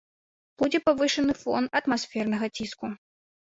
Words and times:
Будзе 0.61 0.79
павышаны 0.87 1.37
фон 1.43 1.63
атмасфернага 1.81 2.53
ціску. 2.59 2.93